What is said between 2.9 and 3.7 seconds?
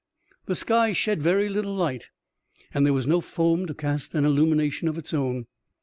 was no foam